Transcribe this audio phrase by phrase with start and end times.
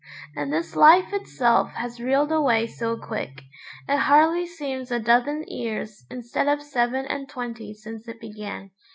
[0.35, 3.43] And this life itself has reeled away so quick,
[3.87, 8.71] it hardly seems a dozen years instead of seven and twenty since it began.